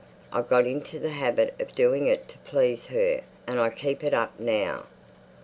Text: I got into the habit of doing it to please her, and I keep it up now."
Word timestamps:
I 0.33 0.41
got 0.41 0.65
into 0.65 0.97
the 0.97 1.11
habit 1.11 1.53
of 1.59 1.75
doing 1.75 2.07
it 2.07 2.27
to 2.29 2.39
please 2.39 2.87
her, 2.87 3.21
and 3.45 3.59
I 3.59 3.69
keep 3.69 4.03
it 4.03 4.15
up 4.15 4.39
now." 4.39 4.85